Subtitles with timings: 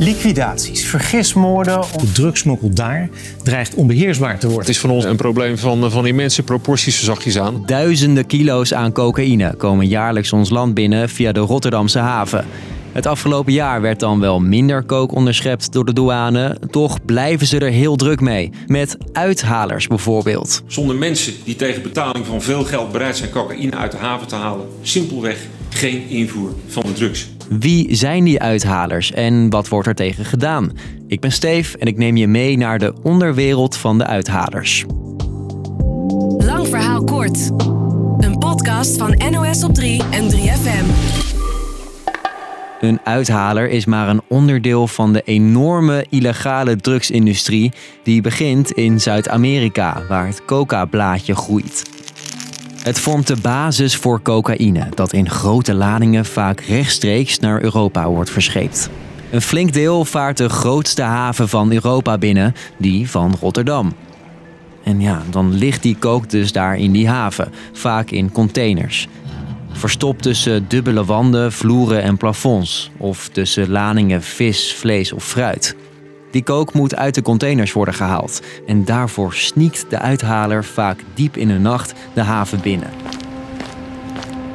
[0.00, 3.08] Liquidaties, vergismoorden, de drugsmokkel daar
[3.42, 4.66] dreigt onbeheersbaar te worden.
[4.66, 7.62] Het is van ons een probleem van, van immense proporties, zachtjes aan.
[7.66, 12.46] Duizenden kilo's aan cocaïne komen jaarlijks ons land binnen via de Rotterdamse haven.
[12.92, 16.56] Het afgelopen jaar werd dan wel minder kook onderschept door de douane.
[16.70, 18.50] Toch blijven ze er heel druk mee.
[18.66, 20.62] Met uithalers bijvoorbeeld.
[20.66, 24.34] Zonder mensen die tegen betaling van veel geld bereid zijn cocaïne uit de haven te
[24.34, 24.66] halen.
[24.82, 25.38] Simpelweg
[25.80, 27.28] geen invoer van de drugs.
[27.48, 30.72] Wie zijn die uithalers en wat wordt er tegen gedaan?
[31.06, 34.84] Ik ben Steef en ik neem je mee naar de onderwereld van de uithalers.
[36.38, 37.50] Lang verhaal kort.
[38.18, 40.84] Een podcast van NOS op 3 en 3FM.
[42.80, 50.02] Een uithaler is maar een onderdeel van de enorme illegale drugsindustrie die begint in Zuid-Amerika,
[50.08, 51.99] waar het coca-blaadje groeit.
[52.82, 58.30] Het vormt de basis voor cocaïne, dat in grote ladingen vaak rechtstreeks naar Europa wordt
[58.30, 58.90] verscheept.
[59.30, 63.92] Een flink deel vaart de grootste haven van Europa binnen, die van Rotterdam.
[64.82, 69.08] En ja, dan ligt die kook dus daar in die haven, vaak in containers.
[69.72, 72.90] Verstopt tussen dubbele wanden, vloeren en plafonds.
[72.96, 75.76] Of tussen ladingen vis, vlees of fruit.
[76.30, 78.40] Die kook moet uit de containers worden gehaald.
[78.66, 82.90] En daarvoor sneakt de uithaler vaak diep in de nacht de haven binnen.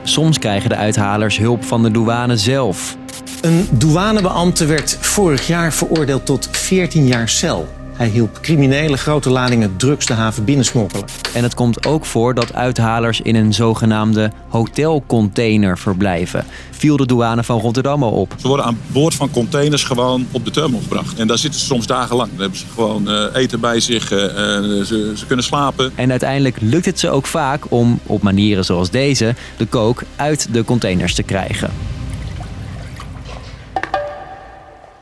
[0.03, 2.97] Soms krijgen de uithalers hulp van de douane zelf.
[3.41, 7.67] Een douanebeambte werd vorig jaar veroordeeld tot 14 jaar cel.
[7.95, 11.05] Hij hielp criminele grote ladingen drugs de haven binnensmokkelen.
[11.33, 16.45] En het komt ook voor dat uithalers in een zogenaamde hotelcontainer verblijven.
[16.71, 18.33] Viel de douane van Rotterdam al op.
[18.37, 21.19] Ze worden aan boord van containers gewoon op de terminal gebracht.
[21.19, 22.29] En daar zitten ze soms dagenlang.
[22.29, 25.91] Dan hebben ze gewoon uh, eten bij zich, uh, ze, ze kunnen slapen.
[25.95, 30.47] En uiteindelijk lukt het ze ook vaak om, op manieren zoals deze, de kook uit
[30.51, 31.69] de containers te krijgen.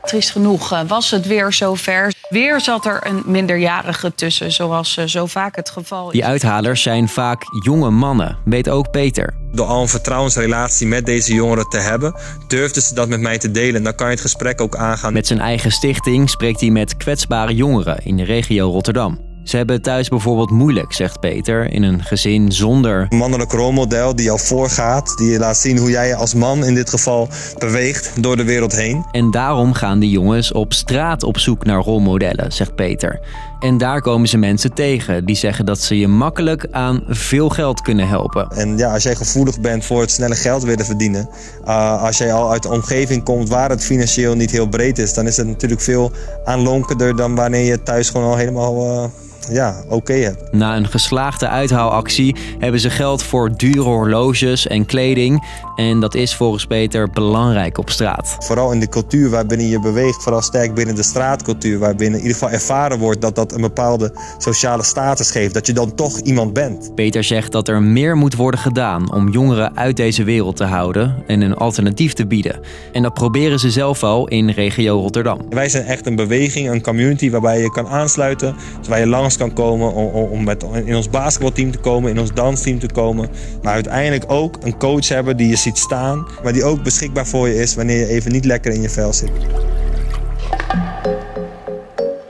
[0.04, 2.12] Triest genoeg was het weer zover.
[2.28, 6.12] Weer zat er een minderjarige tussen, zoals zo vaak het geval is.
[6.12, 9.34] Die uithalers zijn vaak jonge mannen, weet ook Peter.
[9.52, 12.14] Door al een vertrouwensrelatie met deze jongeren te hebben,
[12.48, 13.82] durfden ze dat met mij te delen.
[13.82, 15.12] Dan kan je het gesprek ook aangaan.
[15.12, 19.33] Met zijn eigen stichting spreekt hij met kwetsbare jongeren in de regio Rotterdam.
[19.44, 23.06] Ze hebben het thuis bijvoorbeeld moeilijk, zegt Peter, in een gezin zonder...
[23.08, 26.64] Een mannelijk rolmodel die jou voorgaat, die je laat zien hoe jij je als man
[26.64, 27.28] in dit geval
[27.58, 29.04] beweegt door de wereld heen.
[29.12, 33.20] En daarom gaan die jongens op straat op zoek naar rolmodellen, zegt Peter.
[33.60, 37.80] En daar komen ze mensen tegen die zeggen dat ze je makkelijk aan veel geld
[37.80, 38.48] kunnen helpen.
[38.50, 41.28] En ja, als jij gevoelig bent voor het snelle geld willen verdienen,
[41.64, 45.14] uh, als jij al uit de omgeving komt waar het financieel niet heel breed is,
[45.14, 46.12] dan is het natuurlijk veel
[46.44, 48.86] aanlonkender dan wanneer je thuis gewoon al helemaal...
[48.86, 49.04] Uh,
[49.50, 50.36] ja, oké.
[50.50, 55.46] Na een geslaagde uithaalactie hebben ze geld voor dure horloges en kleding.
[55.74, 58.36] En dat is volgens Peter belangrijk op straat.
[58.38, 62.38] Vooral in de cultuur waarbinnen je beweegt, vooral sterk binnen de straatcultuur, waarbinnen in ieder
[62.38, 65.54] geval ervaren wordt dat dat een bepaalde sociale status geeft.
[65.54, 66.94] Dat je dan toch iemand bent.
[66.94, 71.14] Peter zegt dat er meer moet worden gedaan om jongeren uit deze wereld te houden
[71.26, 72.60] en een alternatief te bieden.
[72.92, 75.38] En dat proberen ze zelf al in regio Rotterdam.
[75.50, 78.54] Wij zijn echt een beweging, een community waarbij je kan aansluiten,
[78.88, 82.32] waar je langs kan komen om, om met, in ons basketbalteam te komen, in ons
[82.32, 83.28] dansteam te komen.
[83.62, 87.48] Maar uiteindelijk ook een coach hebben die je ziet staan, maar die ook beschikbaar voor
[87.48, 89.30] je is wanneer je even niet lekker in je vel zit.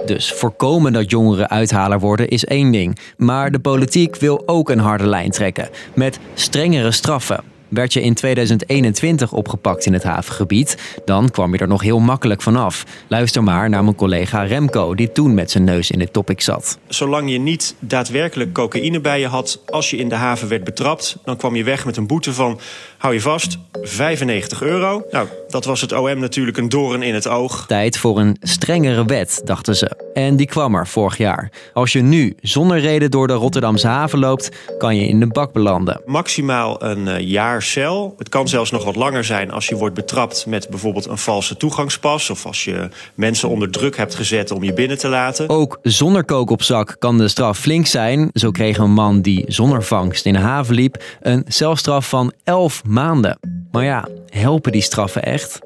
[0.06, 2.99] Dus voorkomen dat jongeren uithaler worden is één ding.
[3.17, 5.69] Maar de politiek wil ook een harde lijn trekken.
[5.95, 7.53] Met strengere straffen.
[7.69, 12.42] Werd je in 2021 opgepakt in het havengebied, dan kwam je er nog heel makkelijk
[12.42, 12.84] vanaf.
[13.08, 16.78] Luister maar naar mijn collega Remco, die toen met zijn neus in dit topic zat.
[16.88, 21.16] Zolang je niet daadwerkelijk cocaïne bij je had, als je in de haven werd betrapt,
[21.24, 22.60] dan kwam je weg met een boete van,
[22.98, 25.03] hou je vast, 95 euro.
[25.10, 27.64] Nou, dat was het OM natuurlijk een doorn in het oog.
[27.66, 30.03] Tijd voor een strengere wet, dachten ze.
[30.14, 31.50] En die kwam er vorig jaar.
[31.72, 35.52] Als je nu zonder reden door de Rotterdamse haven loopt, kan je in de bak
[35.52, 36.00] belanden.
[36.06, 38.14] Maximaal een uh, jaar cel.
[38.19, 41.56] Het kan zelfs nog wat langer zijn als je wordt betrapt met bijvoorbeeld een valse
[41.56, 42.30] toegangspas.
[42.30, 45.48] Of als je mensen onder druk hebt gezet om je binnen te laten.
[45.48, 48.30] Ook zonder kook op zak kan de straf flink zijn.
[48.33, 52.84] Zo kreeg een man die zonder vangst in de haven liep een celstraf van 11
[52.84, 53.39] maanden.
[53.71, 55.60] Maar ja, helpen die straffen echt?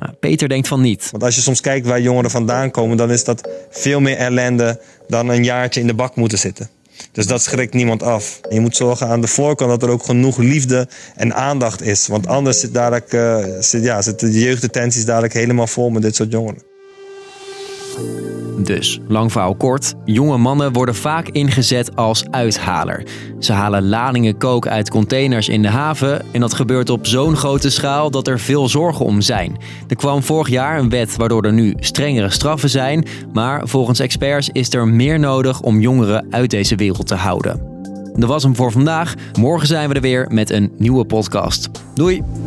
[0.00, 1.08] Nou, Peter denkt van niet.
[1.10, 4.80] Want als je soms kijkt waar jongeren vandaan komen, dan is dat veel meer ellende
[5.08, 6.68] dan een jaartje in de bak moeten zitten.
[7.12, 8.40] Dus dat schrikt niemand af.
[8.48, 12.06] je moet zorgen aan de voorkant dat er ook genoeg liefde en aandacht is.
[12.06, 16.16] Want anders zit dadelijk, uh, zit, ja, zitten de jeugddetenties dadelijk helemaal vol met dit
[16.16, 16.69] soort jongeren.
[18.64, 23.04] Dus, lang verhaal kort, jonge mannen worden vaak ingezet als uithaler.
[23.38, 27.70] Ze halen ladingen kook uit containers in de haven en dat gebeurt op zo'n grote
[27.70, 29.56] schaal dat er veel zorgen om zijn.
[29.88, 34.48] Er kwam vorig jaar een wet waardoor er nu strengere straffen zijn, maar volgens experts
[34.52, 37.70] is er meer nodig om jongeren uit deze wereld te houden.
[38.14, 39.14] Dat was hem voor vandaag.
[39.38, 41.70] Morgen zijn we er weer met een nieuwe podcast.
[41.94, 42.39] Doei!